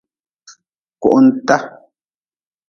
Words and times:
Kuhuntita. 1.01 1.55